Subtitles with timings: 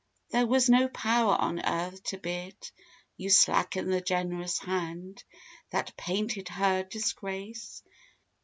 [0.31, 2.55] There was no power on earth to bid
[3.17, 5.23] you slacken The generous hand
[5.69, 7.83] that painted her disgrace!